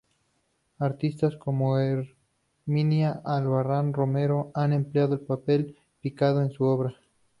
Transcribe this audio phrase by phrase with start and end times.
[0.79, 6.95] Artistas como Herminia Albarrán Romero, han empleado el papel picado en su obra.